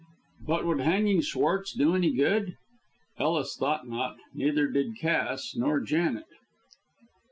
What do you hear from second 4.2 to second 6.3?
neither did Cass, nor Janet.